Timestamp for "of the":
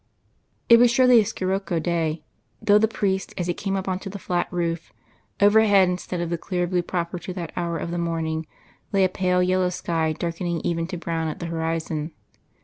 6.21-6.39, 7.77-7.99